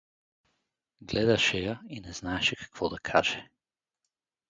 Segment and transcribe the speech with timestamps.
[1.01, 3.49] Гледаше я и не знаеше какво да каже.